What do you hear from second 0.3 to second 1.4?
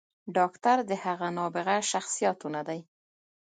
“ډاکتر د هغه